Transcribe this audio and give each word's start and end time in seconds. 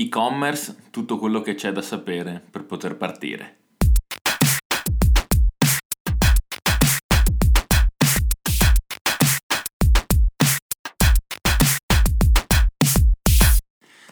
E-commerce, 0.00 0.88
tutto 0.90 1.18
quello 1.18 1.42
che 1.42 1.54
c'è 1.54 1.72
da 1.72 1.82
sapere 1.82 2.42
per 2.50 2.64
poter 2.64 2.96
partire. 2.96 3.58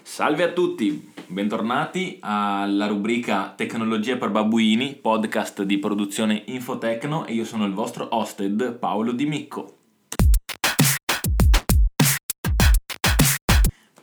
Salve 0.03 0.43
a 0.43 0.53
tutti, 0.53 1.11
bentornati 1.27 2.19
alla 2.21 2.87
rubrica 2.87 3.55
Tecnologia 3.57 4.19
per 4.19 4.29
babbuini, 4.29 4.95
podcast 4.95 5.63
di 5.63 5.79
produzione 5.79 6.43
Infotecno 6.49 7.25
e 7.25 7.33
io 7.33 7.47
sono 7.47 7.65
il 7.65 7.73
vostro 7.73 8.09
hosted 8.11 8.75
Paolo 8.75 9.13
Di 9.13 9.25
Micco. 9.25 9.78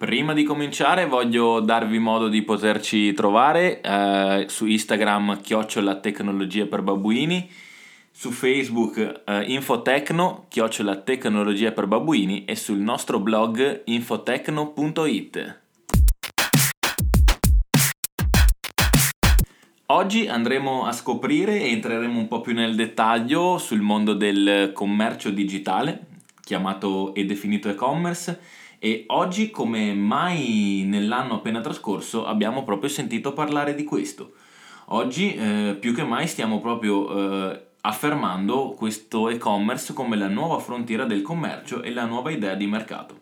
Prima 0.06 0.34
di 0.34 0.44
cominciare 0.44 1.08
voglio 1.08 1.62
darvi 1.62 1.98
modo 1.98 2.28
di 2.28 2.44
poterci 2.44 3.12
trovare 3.14 3.82
eh, 3.82 4.46
su 4.48 4.68
Instagram 4.68 5.42
chiocciola 5.42 5.96
tecnologia 5.96 6.68
per 6.68 6.84
babbuini, 6.84 7.50
su 8.12 8.30
Facebook 8.30 9.24
eh, 9.26 9.42
infotecno 9.46 10.46
chiocciola 10.48 10.98
tecnologia 10.98 11.72
per 11.72 11.88
babbuini 11.88 12.46
e 12.46 12.56
sul 12.56 12.78
nostro 12.78 13.20
blog 13.20 13.82
infotecno.it. 13.86 15.62
Oggi 19.88 20.28
andremo 20.28 20.86
a 20.86 20.92
scoprire 20.92 21.60
e 21.60 21.72
entreremo 21.72 22.20
un 22.20 22.28
po' 22.28 22.42
più 22.42 22.54
nel 22.54 22.76
dettaglio 22.76 23.58
sul 23.58 23.82
mondo 23.82 24.14
del 24.14 24.70
commercio 24.72 25.32
digitale, 25.32 26.06
chiamato 26.44 27.16
e 27.16 27.26
definito 27.26 27.70
e-commerce 27.70 28.40
e 28.86 29.06
oggi, 29.08 29.50
come 29.50 29.96
mai 29.96 30.84
nell'anno 30.86 31.38
appena 31.38 31.60
trascorso, 31.60 32.24
abbiamo 32.24 32.64
proprio 32.64 32.88
sentito 32.88 33.34
parlare 33.34 33.74
di 33.74 33.84
questo. 33.84 34.34
Oggi, 34.90 35.34
eh, 35.34 35.76
più 35.80 35.92
che 35.96 36.04
mai, 36.04 36.28
stiamo 36.28 36.60
proprio 36.60 37.50
eh, 37.50 37.62
affermando 37.82 38.76
questo 38.78 39.30
e-commerce 39.30 39.92
come 39.94 40.16
la 40.16 40.28
nuova 40.28 40.60
frontiera 40.60 41.06
del 41.06 41.24
commercio 41.24 41.82
e 41.82 41.92
la 41.92 42.06
nuova 42.06 42.30
idea 42.30 42.54
di 42.54 42.68
mercato. 42.68 43.22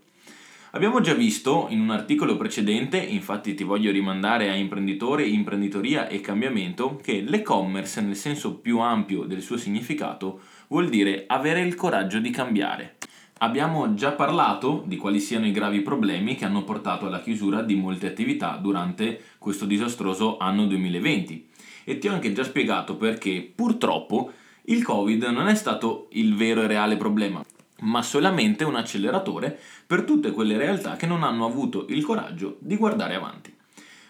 Abbiamo 0.72 1.00
già 1.00 1.14
visto 1.14 1.68
in 1.70 1.80
un 1.80 1.92
articolo 1.92 2.36
precedente, 2.36 2.98
infatti 2.98 3.56
ti 3.56 3.64
voglio 3.64 3.90
rimandare 3.90 4.50
a 4.50 4.56
imprenditore, 4.56 5.24
imprenditoria 5.24 6.10
e 6.10 6.20
cambiamento, 6.20 7.00
che 7.02 7.22
l'e-commerce 7.22 8.02
nel 8.02 8.18
senso 8.18 8.56
più 8.56 8.80
ampio 8.80 9.24
del 9.24 9.42
suo 9.42 9.56
significato 9.56 10.42
vuol 10.68 10.90
dire 10.90 11.24
avere 11.26 11.62
il 11.62 11.76
coraggio 11.76 12.20
di 12.20 12.32
cambiare. 12.32 12.98
Abbiamo 13.44 13.94
già 13.94 14.14
parlato 14.14 14.84
di 14.86 14.96
quali 14.96 15.20
siano 15.20 15.46
i 15.46 15.52
gravi 15.52 15.82
problemi 15.82 16.36
che 16.36 16.46
hanno 16.46 16.64
portato 16.64 17.08
alla 17.08 17.20
chiusura 17.20 17.62
di 17.62 17.76
molte 17.76 18.08
attività 18.08 18.56
durante 18.56 19.22
questo 19.38 19.66
disastroso 19.66 20.38
anno 20.38 20.66
2020 20.66 21.50
e 21.84 21.98
ti 21.98 22.08
ho 22.08 22.14
anche 22.14 22.32
già 22.32 22.46
spiegato 22.46 22.96
perché 22.96 23.52
purtroppo 23.54 24.32
il 24.68 24.82
Covid 24.82 25.24
non 25.24 25.50
è 25.50 25.56
stato 25.56 26.08
il 26.12 26.38
vero 26.38 26.62
e 26.62 26.68
reale 26.68 26.96
problema, 26.96 27.44
ma 27.82 28.02
solamente 28.02 28.64
un 28.64 28.78
acceleratore 28.78 29.60
per 29.86 30.06
tutte 30.06 30.32
quelle 30.32 30.56
realtà 30.56 30.96
che 30.96 31.06
non 31.06 31.22
hanno 31.22 31.46
avuto 31.46 31.88
il 31.90 32.02
coraggio 32.02 32.56
di 32.62 32.78
guardare 32.78 33.16
avanti. 33.16 33.54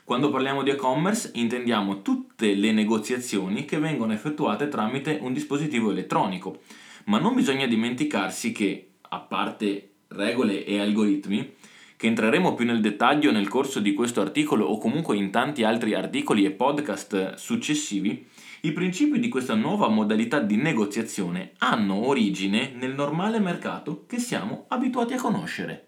Quando 0.04 0.30
parliamo 0.30 0.61
di 0.61 0.70
e-commerce 0.70 1.31
intendiamo 1.34 2.04
tutte 2.04 2.54
le 2.54 2.72
negoziazioni 2.72 3.66
che 3.66 3.80
vengono 3.80 4.14
effettuate 4.14 4.67
tramite 4.67 5.17
un 5.20 5.34
dispositivo 5.34 5.89
elettronico, 5.89 6.59
ma 7.06 7.17
non 7.17 7.34
bisogna 7.34 7.66
dimenticarsi 7.66 8.52
che 8.52 8.89
a 9.14 9.19
parte 9.19 9.92
regole 10.08 10.66
e 10.66 10.80
algoritmi, 10.80 11.53
che 11.95 12.08
entreremo 12.08 12.53
più 12.53 12.66
nel 12.66 12.81
dettaglio 12.81 13.31
nel 13.31 13.47
corso 13.47 13.80
di 13.80 13.94
questo 13.94 14.22
articolo 14.22 14.66
o 14.66 14.78
comunque 14.78 15.16
in 15.16 15.30
tanti 15.30 15.64
altri 15.64 15.94
articoli 15.94 16.45
e 16.45 16.52
podcast 16.52 17.36
successivi, 17.36 18.28
i 18.61 18.72
principi 18.72 19.20
di 19.20 19.30
questa 19.30 19.55
nuova 19.55 19.88
modalità 19.88 20.39
di 20.39 20.55
negoziazione 20.55 21.52
hanno 21.59 22.08
origine 22.08 22.71
nel 22.76 22.93
normale 22.93 23.39
mercato 23.39 24.05
che 24.08 24.20
siamo 24.20 24.65
abituati 24.70 25.14
a 25.14 25.21
conoscere. 25.21 25.83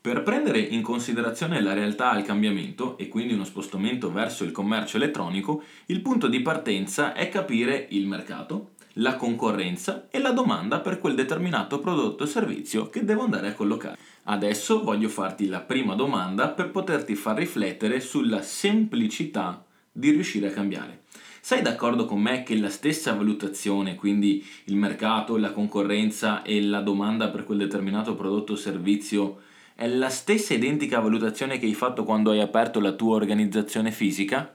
Per 0.00 0.22
prendere 0.22 0.60
in 0.60 0.82
considerazione 0.82 1.60
la 1.60 1.72
realtà 1.72 2.10
al 2.10 2.22
cambiamento 2.22 2.96
e 2.96 3.08
quindi 3.08 3.34
uno 3.34 3.42
spostamento 3.42 4.12
verso 4.12 4.44
il 4.44 4.52
commercio 4.52 4.98
elettronico, 4.98 5.64
il 5.86 6.00
punto 6.00 6.28
di 6.28 6.42
partenza 6.42 7.12
è 7.12 7.28
capire 7.28 7.88
il 7.90 8.06
mercato, 8.06 8.74
la 8.98 9.16
concorrenza 9.16 10.08
e 10.10 10.18
la 10.18 10.30
domanda 10.30 10.80
per 10.80 10.98
quel 10.98 11.14
determinato 11.14 11.78
prodotto 11.78 12.24
o 12.24 12.26
servizio 12.26 12.88
che 12.88 13.04
devo 13.04 13.24
andare 13.24 13.48
a 13.48 13.54
collocare. 13.54 13.98
Adesso 14.24 14.82
voglio 14.82 15.08
farti 15.08 15.48
la 15.48 15.60
prima 15.60 15.94
domanda 15.94 16.48
per 16.48 16.70
poterti 16.70 17.14
far 17.14 17.36
riflettere 17.36 18.00
sulla 18.00 18.42
semplicità 18.42 19.62
di 19.92 20.10
riuscire 20.10 20.48
a 20.48 20.52
cambiare. 20.52 21.02
Sei 21.40 21.62
d'accordo 21.62 22.06
con 22.06 22.20
me 22.20 22.42
che 22.42 22.56
la 22.56 22.70
stessa 22.70 23.14
valutazione, 23.14 23.94
quindi 23.94 24.44
il 24.64 24.76
mercato, 24.76 25.36
la 25.36 25.52
concorrenza 25.52 26.42
e 26.42 26.60
la 26.62 26.80
domanda 26.80 27.28
per 27.28 27.44
quel 27.44 27.58
determinato 27.58 28.14
prodotto 28.14 28.54
o 28.54 28.56
servizio, 28.56 29.42
è 29.74 29.86
la 29.86 30.08
stessa 30.08 30.54
identica 30.54 31.00
valutazione 31.00 31.58
che 31.58 31.66
hai 31.66 31.74
fatto 31.74 32.02
quando 32.02 32.30
hai 32.30 32.40
aperto 32.40 32.80
la 32.80 32.92
tua 32.92 33.14
organizzazione 33.14 33.92
fisica? 33.92 34.52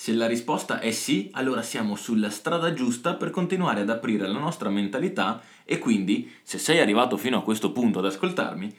Se 0.00 0.14
la 0.14 0.26
risposta 0.26 0.80
è 0.80 0.92
sì, 0.92 1.28
allora 1.32 1.60
siamo 1.60 1.94
sulla 1.94 2.30
strada 2.30 2.72
giusta 2.72 3.16
per 3.16 3.28
continuare 3.28 3.82
ad 3.82 3.90
aprire 3.90 4.26
la 4.26 4.38
nostra 4.38 4.70
mentalità 4.70 5.42
e 5.62 5.78
quindi, 5.78 6.32
se 6.42 6.56
sei 6.56 6.78
arrivato 6.78 7.18
fino 7.18 7.36
a 7.36 7.42
questo 7.42 7.70
punto 7.70 7.98
ad 7.98 8.06
ascoltarmi, 8.06 8.74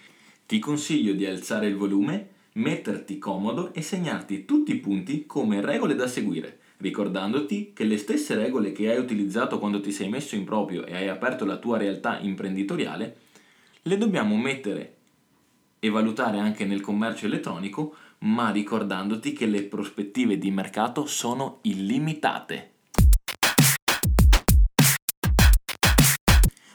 ti 0.48 0.58
consiglio 0.58 1.14
di 1.14 1.28
alzare 1.28 1.68
il 1.68 1.76
volume, 1.76 2.28
metterti 2.54 3.20
comodo 3.20 3.72
e 3.72 3.84
segnarti 3.84 4.46
tutti 4.46 4.72
i 4.72 4.80
punti 4.80 5.28
come 5.28 5.62
regole 5.62 5.94
da 5.94 6.08
seguire, 6.08 6.58
ricordandoti 6.78 7.72
che 7.72 7.84
le 7.84 7.98
stesse 7.98 8.34
regole 8.34 8.72
che 8.72 8.90
hai 8.90 8.98
utilizzato 8.98 9.60
quando 9.60 9.80
ti 9.80 9.92
sei 9.92 10.10
messo 10.10 10.34
in 10.34 10.44
proprio 10.44 10.88
e 10.88 10.96
hai 10.96 11.08
aperto 11.08 11.46
la 11.46 11.58
tua 11.58 11.78
realtà 11.78 12.18
imprenditoriale, 12.18 13.18
le 13.84 13.98
dobbiamo 14.00 14.36
mettere 14.38 14.96
e 15.78 15.88
valutare 15.90 16.40
anche 16.40 16.66
nel 16.66 16.82
commercio 16.82 17.28
elettronico 17.28 17.96
ma 18.24 18.52
ricordandoti 18.52 19.34
che 19.34 19.46
le 19.46 19.64
prospettive 19.64 20.38
di 20.38 20.52
mercato 20.52 21.06
sono 21.06 21.60
illimitate. 21.64 22.70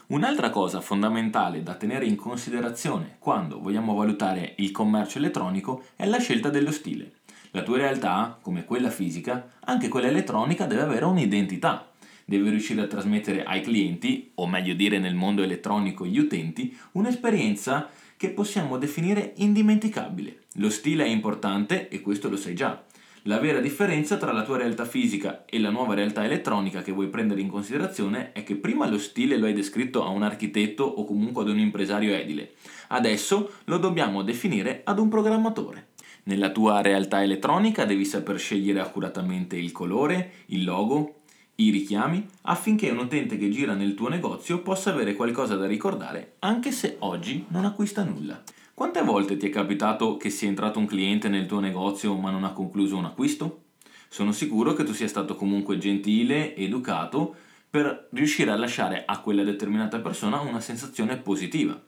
Un'altra 0.07 0.49
cosa 0.49 0.79
fondamentale 0.79 1.63
da 1.63 1.75
tenere 1.75 2.05
in 2.05 2.15
considerazione 2.15 3.17
quando 3.19 3.59
vogliamo 3.59 3.93
valutare 3.93 4.55
il 4.57 4.71
commercio 4.71 5.17
elettronico 5.17 5.83
è 5.95 6.05
la 6.05 6.19
scelta 6.19 6.49
dello 6.49 6.71
stile. 6.71 7.15
La 7.51 7.63
tua 7.63 7.77
realtà, 7.77 8.37
come 8.41 8.65
quella 8.65 8.89
fisica, 8.89 9.51
anche 9.61 9.87
quella 9.87 10.07
elettronica 10.07 10.65
deve 10.65 10.81
avere 10.81 11.05
un'identità. 11.05 11.86
Deve 12.29 12.49
riuscire 12.49 12.81
a 12.81 12.87
trasmettere 12.87 13.45
ai 13.45 13.61
clienti, 13.61 14.31
o 14.35 14.47
meglio 14.47 14.73
dire 14.73 14.99
nel 14.99 15.15
mondo 15.15 15.43
elettronico 15.43 16.03
agli 16.03 16.19
utenti, 16.19 16.77
un'esperienza 16.91 17.89
che 18.17 18.31
possiamo 18.31 18.77
definire 18.77 19.31
indimenticabile. 19.37 20.39
Lo 20.55 20.69
stile 20.69 21.05
è 21.05 21.07
importante 21.07 21.87
e 21.87 22.01
questo 22.01 22.27
lo 22.27 22.35
sai 22.35 22.53
già. 22.53 22.83
La 23.23 23.39
vera 23.39 23.61
differenza 23.61 24.17
tra 24.17 24.33
la 24.33 24.43
tua 24.43 24.57
realtà 24.57 24.83
fisica 24.83 25.45
e 25.45 25.57
la 25.57 25.69
nuova 25.69 25.93
realtà 25.93 26.25
elettronica 26.25 26.81
che 26.81 26.91
vuoi 26.91 27.07
prendere 27.07 27.39
in 27.39 27.47
considerazione 27.47 28.33
è 28.33 28.43
che 28.43 28.57
prima 28.57 28.89
lo 28.89 28.97
stile 28.97 29.37
lo 29.37 29.45
hai 29.45 29.53
descritto 29.53 30.03
a 30.03 30.09
un 30.09 30.23
architetto 30.23 30.83
o 30.83 31.05
comunque 31.05 31.43
ad 31.43 31.49
un 31.49 31.59
impresario 31.59 32.13
edile, 32.13 32.55
adesso 32.89 33.51
lo 33.65 33.77
dobbiamo 33.77 34.21
definire 34.21 34.81
ad 34.83 34.99
un 34.99 35.07
programmatore. 35.07 35.87
Nella 36.23 36.49
tua 36.49 36.81
realtà 36.81 37.23
elettronica 37.23 37.85
devi 37.85 38.03
saper 38.03 38.37
scegliere 38.37 38.81
accuratamente 38.81 39.55
il 39.55 39.71
colore, 39.71 40.31
il 40.47 40.65
logo, 40.65 41.16
i 41.59 41.71
richiami 41.71 42.23
affinché 42.43 42.89
un 42.91 42.99
utente 42.99 43.37
che 43.37 43.49
gira 43.49 43.73
nel 43.73 43.95
tuo 43.95 44.09
negozio 44.09 44.61
possa 44.61 44.91
avere 44.91 45.15
qualcosa 45.15 45.55
da 45.55 45.65
ricordare 45.65 46.35
anche 46.39 46.71
se 46.71 46.97
oggi 46.99 47.45
non 47.49 47.65
acquista 47.65 48.03
nulla. 48.03 48.43
Quante 48.75 49.01
volte 49.01 49.37
ti 49.37 49.47
è 49.47 49.49
capitato 49.49 50.17
che 50.17 50.29
sia 50.29 50.47
entrato 50.47 50.77
un 50.77 50.85
cliente 50.85 51.29
nel 51.29 51.47
tuo 51.47 51.59
negozio 51.59 52.15
ma 52.15 52.29
non 52.29 52.43
ha 52.43 52.53
concluso 52.53 52.95
un 52.95 53.05
acquisto? 53.05 53.63
Sono 54.07 54.31
sicuro 54.33 54.73
che 54.73 54.83
tu 54.83 54.93
sia 54.93 55.07
stato 55.07 55.35
comunque 55.35 55.79
gentile, 55.79 56.55
educato, 56.55 57.35
per 57.69 58.07
riuscire 58.11 58.51
a 58.51 58.55
lasciare 58.55 59.03
a 59.05 59.19
quella 59.19 59.43
determinata 59.43 59.99
persona 59.99 60.39
una 60.39 60.59
sensazione 60.61 61.17
positiva. 61.17 61.79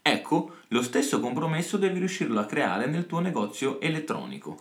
Ecco, 0.00 0.54
lo 0.68 0.82
stesso 0.82 1.20
compromesso 1.20 1.76
devi 1.76 1.98
riuscirlo 1.98 2.40
a 2.40 2.46
creare 2.46 2.86
nel 2.86 3.06
tuo 3.06 3.20
negozio 3.20 3.78
elettronico. 3.78 4.58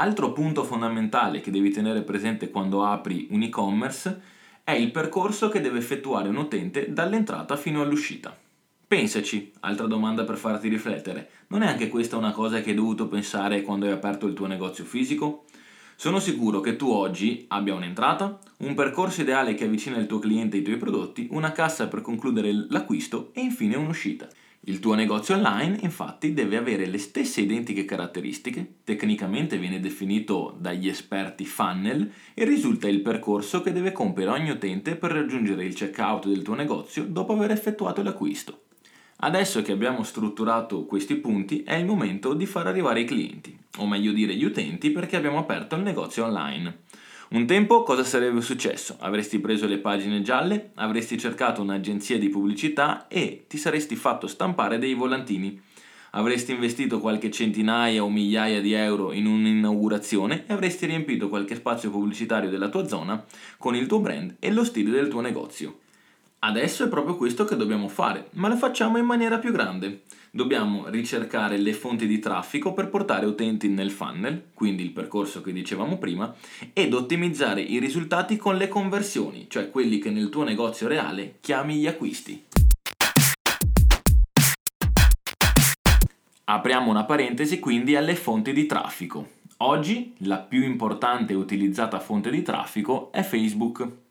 Altro 0.00 0.32
punto 0.32 0.64
fondamentale 0.64 1.42
che 1.42 1.50
devi 1.50 1.68
tenere 1.68 2.00
presente 2.00 2.48
quando 2.48 2.86
apri 2.86 3.26
un 3.32 3.42
e-commerce 3.42 4.22
è 4.64 4.70
il 4.70 4.90
percorso 4.90 5.50
che 5.50 5.60
deve 5.60 5.76
effettuare 5.76 6.30
un 6.30 6.38
utente 6.38 6.90
dall'entrata 6.90 7.54
fino 7.58 7.82
all'uscita. 7.82 8.34
Pensaci, 8.88 9.52
altra 9.60 9.86
domanda 9.86 10.24
per 10.24 10.38
farti 10.38 10.68
riflettere, 10.68 11.28
non 11.48 11.60
è 11.60 11.66
anche 11.66 11.88
questa 11.88 12.16
una 12.16 12.32
cosa 12.32 12.62
che 12.62 12.70
hai 12.70 12.76
dovuto 12.76 13.08
pensare 13.08 13.60
quando 13.60 13.84
hai 13.84 13.92
aperto 13.92 14.26
il 14.26 14.32
tuo 14.32 14.46
negozio 14.46 14.84
fisico? 14.84 15.44
Sono 15.96 16.18
sicuro 16.18 16.60
che 16.60 16.76
tu 16.76 16.88
oggi 16.88 17.44
abbia 17.48 17.74
un'entrata, 17.74 18.38
un 18.60 18.72
percorso 18.72 19.20
ideale 19.20 19.52
che 19.52 19.66
avvicina 19.66 19.98
il 19.98 20.06
tuo 20.06 20.18
cliente 20.18 20.56
ai 20.56 20.62
tuoi 20.62 20.78
prodotti, 20.78 21.28
una 21.32 21.52
cassa 21.52 21.88
per 21.88 22.00
concludere 22.00 22.50
l'acquisto 22.70 23.32
e 23.34 23.42
infine 23.42 23.76
un'uscita. 23.76 24.26
Il 24.64 24.78
tuo 24.78 24.94
negozio 24.94 25.36
online 25.36 25.78
infatti 25.80 26.34
deve 26.34 26.58
avere 26.58 26.84
le 26.84 26.98
stesse 26.98 27.40
identiche 27.40 27.86
caratteristiche, 27.86 28.74
tecnicamente 28.84 29.56
viene 29.56 29.80
definito 29.80 30.54
dagli 30.58 30.86
esperti 30.86 31.46
funnel 31.46 32.12
e 32.34 32.44
risulta 32.44 32.86
il 32.86 33.00
percorso 33.00 33.62
che 33.62 33.72
deve 33.72 33.92
compiere 33.92 34.30
ogni 34.30 34.50
utente 34.50 34.96
per 34.96 35.12
raggiungere 35.12 35.64
il 35.64 35.74
checkout 35.74 36.28
del 36.28 36.42
tuo 36.42 36.54
negozio 36.54 37.04
dopo 37.04 37.32
aver 37.32 37.52
effettuato 37.52 38.02
l'acquisto. 38.02 38.64
Adesso 39.22 39.62
che 39.62 39.72
abbiamo 39.72 40.02
strutturato 40.02 40.84
questi 40.84 41.16
punti 41.16 41.62
è 41.62 41.74
il 41.76 41.86
momento 41.86 42.34
di 42.34 42.44
far 42.44 42.66
arrivare 42.66 43.00
i 43.00 43.06
clienti, 43.06 43.58
o 43.78 43.86
meglio 43.86 44.12
dire 44.12 44.34
gli 44.34 44.44
utenti 44.44 44.90
perché 44.90 45.16
abbiamo 45.16 45.38
aperto 45.38 45.74
il 45.74 45.82
negozio 45.82 46.26
online. 46.26 46.80
Un 47.32 47.46
tempo 47.46 47.84
cosa 47.84 48.02
sarebbe 48.02 48.40
successo? 48.40 48.96
Avresti 48.98 49.38
preso 49.38 49.68
le 49.68 49.78
pagine 49.78 50.20
gialle, 50.20 50.72
avresti 50.74 51.16
cercato 51.16 51.62
un'agenzia 51.62 52.18
di 52.18 52.28
pubblicità 52.28 53.06
e 53.06 53.44
ti 53.46 53.56
saresti 53.56 53.94
fatto 53.94 54.26
stampare 54.26 54.78
dei 54.78 54.94
volantini. 54.94 55.62
Avresti 56.10 56.50
investito 56.50 56.98
qualche 56.98 57.30
centinaia 57.30 58.02
o 58.02 58.10
migliaia 58.10 58.60
di 58.60 58.72
euro 58.72 59.12
in 59.12 59.26
un'inaugurazione 59.26 60.42
e 60.48 60.52
avresti 60.52 60.86
riempito 60.86 61.28
qualche 61.28 61.54
spazio 61.54 61.92
pubblicitario 61.92 62.50
della 62.50 62.68
tua 62.68 62.88
zona 62.88 63.24
con 63.58 63.76
il 63.76 63.86
tuo 63.86 64.00
brand 64.00 64.34
e 64.40 64.50
lo 64.50 64.64
stile 64.64 64.90
del 64.90 65.06
tuo 65.06 65.20
negozio. 65.20 65.78
Adesso 66.42 66.84
è 66.84 66.88
proprio 66.88 67.16
questo 67.16 67.44
che 67.44 67.54
dobbiamo 67.54 67.86
fare, 67.86 68.30
ma 68.32 68.48
lo 68.48 68.56
facciamo 68.56 68.96
in 68.96 69.04
maniera 69.04 69.38
più 69.38 69.52
grande. 69.52 70.04
Dobbiamo 70.30 70.88
ricercare 70.88 71.58
le 71.58 71.74
fonti 71.74 72.06
di 72.06 72.18
traffico 72.18 72.72
per 72.72 72.88
portare 72.88 73.26
utenti 73.26 73.68
nel 73.68 73.90
funnel, 73.90 74.44
quindi 74.54 74.82
il 74.82 74.92
percorso 74.92 75.42
che 75.42 75.52
dicevamo 75.52 75.98
prima, 75.98 76.34
ed 76.72 76.94
ottimizzare 76.94 77.60
i 77.60 77.78
risultati 77.78 78.38
con 78.38 78.56
le 78.56 78.68
conversioni, 78.68 79.50
cioè 79.50 79.70
quelli 79.70 79.98
che 79.98 80.08
nel 80.08 80.30
tuo 80.30 80.42
negozio 80.42 80.88
reale 80.88 81.36
chiami 81.40 81.76
gli 81.76 81.86
acquisti. 81.86 82.44
Apriamo 86.44 86.90
una 86.90 87.04
parentesi 87.04 87.58
quindi 87.58 87.96
alle 87.96 88.14
fonti 88.14 88.54
di 88.54 88.64
traffico. 88.64 89.28
Oggi 89.58 90.14
la 90.20 90.38
più 90.38 90.62
importante 90.62 91.34
e 91.34 91.36
utilizzata 91.36 92.00
fonte 92.00 92.30
di 92.30 92.40
traffico 92.40 93.12
è 93.12 93.22
Facebook. 93.22 94.08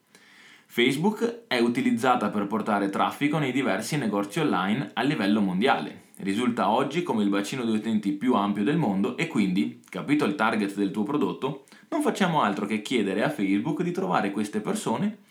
Facebook 0.71 1.45
è 1.48 1.57
utilizzata 1.57 2.30
per 2.30 2.45
portare 2.45 2.89
traffico 2.89 3.39
nei 3.39 3.51
diversi 3.51 3.98
negozi 3.98 4.39
online 4.39 4.92
a 4.94 5.01
livello 5.01 5.42
mondiale. 5.42 6.10
Risulta 6.18 6.69
oggi 6.69 7.01
come 7.01 7.24
il 7.24 7.30
bacino 7.30 7.66
di 7.66 7.71
utenti 7.71 8.12
più 8.12 8.36
ampio 8.36 8.63
del 8.63 8.77
mondo 8.77 9.18
e 9.18 9.25
quindi, 9.25 9.81
capito 9.89 10.25
il 10.25 10.36
target 10.36 10.75
del 10.75 10.92
tuo 10.92 11.01
prodotto, 11.01 11.66
non 11.89 12.04
facciamo 12.04 12.44
altro 12.44 12.68
che 12.68 12.83
chiedere 12.83 13.24
a 13.24 13.31
Facebook 13.31 13.81
di 13.81 13.89
trovare 13.92 14.30
queste 14.30 14.62
persone 14.62 15.21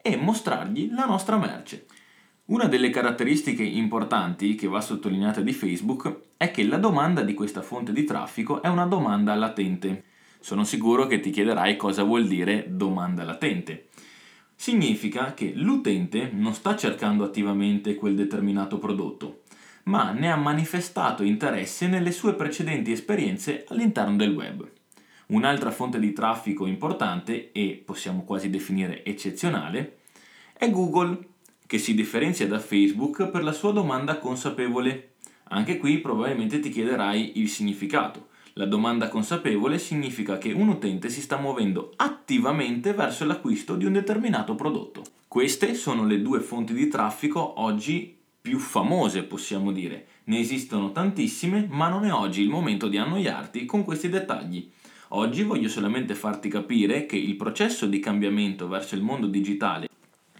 e 0.00 0.16
mostrargli 0.16 0.92
la 0.92 1.04
nostra 1.04 1.36
merce. 1.36 1.86
Una 2.44 2.66
delle 2.66 2.90
caratteristiche 2.90 3.64
importanti 3.64 4.54
che 4.54 4.68
va 4.68 4.80
sottolineata 4.80 5.40
di 5.40 5.52
Facebook 5.52 6.16
è 6.36 6.52
che 6.52 6.62
la 6.62 6.78
domanda 6.78 7.22
di 7.22 7.34
questa 7.34 7.60
fonte 7.60 7.92
di 7.92 8.04
traffico 8.04 8.62
è 8.62 8.68
una 8.68 8.86
domanda 8.86 9.34
latente. 9.34 10.04
Sono 10.38 10.62
sicuro 10.62 11.08
che 11.08 11.18
ti 11.18 11.30
chiederai 11.30 11.76
cosa 11.76 12.04
vuol 12.04 12.28
dire 12.28 12.66
domanda 12.68 13.24
latente 13.24 13.88
significa 14.56 15.34
che 15.34 15.52
l'utente 15.54 16.30
non 16.32 16.54
sta 16.54 16.74
cercando 16.74 17.22
attivamente 17.22 17.94
quel 17.94 18.16
determinato 18.16 18.78
prodotto, 18.78 19.42
ma 19.84 20.10
ne 20.10 20.32
ha 20.32 20.36
manifestato 20.36 21.22
interesse 21.22 21.86
nelle 21.86 22.10
sue 22.10 22.34
precedenti 22.34 22.90
esperienze 22.90 23.64
all'interno 23.68 24.16
del 24.16 24.34
web. 24.34 24.68
Un'altra 25.26 25.70
fonte 25.70 25.98
di 25.98 26.12
traffico 26.12 26.66
importante 26.66 27.52
e 27.52 27.82
possiamo 27.84 28.24
quasi 28.24 28.48
definire 28.48 29.04
eccezionale 29.04 29.98
è 30.52 30.70
Google, 30.70 31.18
che 31.66 31.78
si 31.78 31.94
differenzia 31.94 32.46
da 32.46 32.58
Facebook 32.58 33.28
per 33.28 33.42
la 33.42 33.52
sua 33.52 33.72
domanda 33.72 34.18
consapevole. 34.18 35.14
Anche 35.48 35.78
qui 35.78 35.98
probabilmente 35.98 36.60
ti 36.60 36.70
chiederai 36.70 37.38
il 37.38 37.48
significato. 37.48 38.28
La 38.58 38.64
domanda 38.64 39.10
consapevole 39.10 39.78
significa 39.78 40.38
che 40.38 40.50
un 40.50 40.68
utente 40.68 41.10
si 41.10 41.20
sta 41.20 41.36
muovendo 41.36 41.92
attivamente 41.96 42.94
verso 42.94 43.26
l'acquisto 43.26 43.76
di 43.76 43.84
un 43.84 43.92
determinato 43.92 44.54
prodotto. 44.54 45.02
Queste 45.28 45.74
sono 45.74 46.06
le 46.06 46.22
due 46.22 46.40
fonti 46.40 46.72
di 46.72 46.88
traffico 46.88 47.60
oggi 47.60 48.16
più 48.40 48.58
famose, 48.58 49.24
possiamo 49.24 49.72
dire. 49.72 50.06
Ne 50.24 50.38
esistono 50.38 50.90
tantissime, 50.90 51.66
ma 51.68 51.88
non 51.88 52.06
è 52.06 52.12
oggi 52.14 52.40
il 52.40 52.48
momento 52.48 52.88
di 52.88 52.96
annoiarti 52.96 53.66
con 53.66 53.84
questi 53.84 54.08
dettagli. 54.08 54.70
Oggi 55.08 55.42
voglio 55.42 55.68
solamente 55.68 56.14
farti 56.14 56.48
capire 56.48 57.04
che 57.04 57.16
il 57.18 57.36
processo 57.36 57.84
di 57.84 58.00
cambiamento 58.00 58.68
verso 58.68 58.94
il 58.94 59.02
mondo 59.02 59.26
digitale 59.26 59.86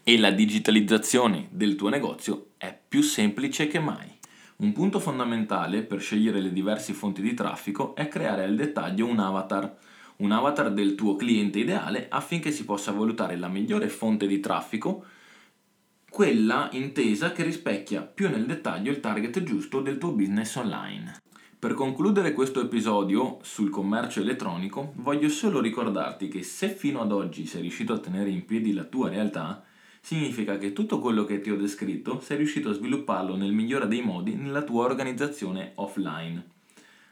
e 0.03 0.17
la 0.17 0.31
digitalizzazione 0.31 1.49
del 1.51 1.77
tuo 1.77 1.91
negozio 1.91 2.53
è 2.57 2.75
più 2.89 3.03
semplice 3.03 3.67
che 3.67 3.79
mai. 3.79 4.16
Un 4.59 4.73
punto 4.73 5.01
fondamentale 5.01 5.83
per 5.83 6.01
scegliere 6.01 6.41
le 6.41 6.51
diverse 6.51 6.95
fonti 6.95 7.21
di 7.21 7.35
traffico 7.35 7.95
è 7.95 8.09
creare 8.09 8.43
al 8.45 8.55
dettaglio 8.55 9.05
un 9.07 9.19
avatar, 9.19 9.77
un 10.17 10.33
avatar 10.33 10.73
del 10.73 10.95
tuo 10.95 11.15
cliente 11.15 11.59
ideale 11.59 12.07
affinché 12.09 12.51
si 12.51 12.65
possa 12.65 12.91
valutare 12.91 13.37
la 13.37 13.49
migliore 13.49 13.91
fonte 13.91 14.27
di 14.27 14.41
traffico, 14.41 15.05
quella 16.09 16.71
intesa 16.73 17.33
che 17.33 17.43
rispecchia 17.43 18.01
più 18.01 18.31
nel 18.31 18.47
dettaglio 18.47 18.91
il 18.91 19.01
target 19.01 19.43
giusto 19.43 19.83
del 19.83 19.99
tuo 19.99 20.13
business 20.13 20.55
online. 20.55 21.19
Per 21.59 21.75
concludere 21.75 22.33
questo 22.33 22.63
episodio 22.63 23.37
sul 23.43 23.69
commercio 23.69 24.21
elettronico, 24.21 24.95
voglio 24.97 25.29
solo 25.29 25.61
ricordarti 25.61 26.29
che 26.29 26.43
se 26.43 26.71
fino 26.71 27.03
ad 27.03 27.13
oggi 27.13 27.45
sei 27.45 27.61
riuscito 27.61 27.93
a 27.93 27.99
tenere 27.99 28.31
in 28.31 28.47
piedi 28.47 28.73
la 28.73 28.85
tua 28.85 29.11
realtà, 29.11 29.66
significa 30.07 30.57
che 30.57 30.73
tutto 30.73 31.01
quello 31.01 31.25
che 31.25 31.41
ti 31.41 31.51
ho 31.51 31.57
descritto 31.57 32.21
sei 32.21 32.37
riuscito 32.37 32.71
a 32.71 32.75
svilupparlo 32.75 33.35
nel 33.35 33.51
migliore 33.51 33.89
dei 33.89 34.03
modi 34.03 34.37
nella 34.37 34.63
tua 34.63 34.85
organizzazione 34.85 35.73
offline. 35.75 36.45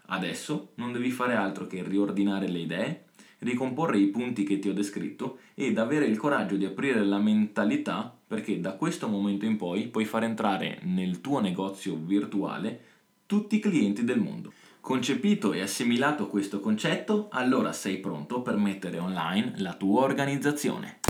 Adesso 0.07 0.75
non 0.77 0.93
devi 0.93 1.11
fare 1.11 1.35
altro 1.35 1.67
che 1.67 1.83
riordinare 1.83 2.47
le 2.47 2.61
idee, 2.61 3.05
ricomporre 3.41 3.99
i 3.99 4.07
punti 4.07 4.45
che 4.45 4.61
ti 4.61 4.69
ho 4.69 4.73
descritto 4.73 5.39
ed 5.55 5.77
avere 5.77 6.05
il 6.05 6.17
coraggio 6.17 6.55
di 6.55 6.67
aprire 6.67 7.05
la 7.05 7.19
mentalità 7.19 8.17
perché 8.29 8.61
da 8.61 8.75
questo 8.75 9.09
momento 9.09 9.45
in 9.45 9.57
poi 9.57 9.89
puoi 9.89 10.05
far 10.05 10.23
entrare 10.23 10.79
nel 10.83 11.21
tuo 11.21 11.41
negozio 11.41 11.97
virtuale 11.97 12.81
tutti 13.27 13.57
i 13.57 13.61
clienti 13.61 14.05
del 14.05 14.21
mondo. 14.21 14.53
Concepito 14.81 15.53
e 15.53 15.63
assimilato 15.63 16.29
questo 16.29 16.61
concetto, 16.61 17.27
allora 17.33 17.73
sei 17.73 17.99
pronto 17.99 18.41
per 18.41 18.57
mettere 18.57 19.01
online 19.01 19.55
la 19.57 19.75
tua 19.75 20.03
organizzazione. 20.03 21.01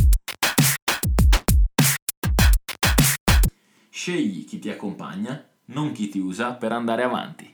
Scegli 3.96 4.44
chi 4.44 4.58
ti 4.58 4.70
accompagna, 4.70 5.40
non 5.66 5.92
chi 5.92 6.08
ti 6.08 6.18
usa 6.18 6.54
per 6.54 6.72
andare 6.72 7.04
avanti. 7.04 7.48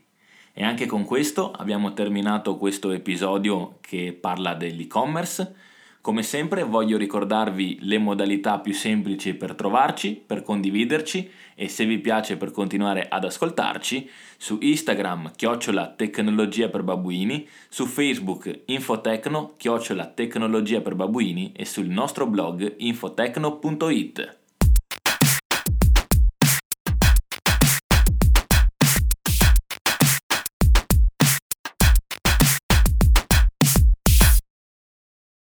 E 0.55 0.65
anche 0.65 0.87
con 0.87 1.05
questo 1.05 1.51
abbiamo 1.51 1.93
terminato 1.93 2.57
questo 2.57 2.93
episodio 2.93 3.77
che 3.83 4.17
parla 4.19 4.55
dell'e-commerce. 4.55 5.55
Come 6.01 6.23
sempre 6.23 6.63
voglio 6.63 6.97
ricordarvi 6.97 7.81
le 7.83 7.99
modalità 7.99 8.59
più 8.59 8.73
semplici 8.73 9.35
per 9.35 9.55
trovarci, 9.55 10.15
per 10.15 10.43
condividerci 10.43 11.31
e 11.55 11.69
se 11.69 11.85
vi 11.85 11.99
piace 11.99 12.39
per 12.39 12.53
continuare 12.53 13.07
ad 13.07 13.25
ascoltarci 13.25 14.09
su 14.39 14.57
Instagram 14.63 15.33
chiocciola 15.37 15.89
tecnologia 15.89 16.71
per 16.71 16.83
babuini, 16.83 17.47
su 17.69 17.85
Facebook 17.85 18.63
infotecno 18.65 19.57
chiocciola 19.59 20.07
tecnologia 20.07 20.81
per 20.81 20.95
babuini 20.95 21.53
e 21.55 21.67
sul 21.67 21.89
nostro 21.89 22.27
blog 22.27 22.77
infotecno.it. 22.79 24.39